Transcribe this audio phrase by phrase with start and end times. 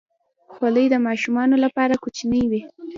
[0.53, 2.61] خولۍ د ماشومانو لپاره کوچنۍ وي.